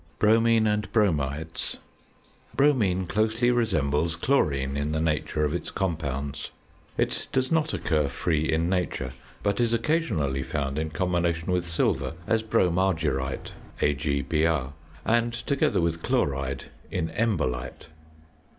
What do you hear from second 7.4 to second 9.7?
not occur free in nature, but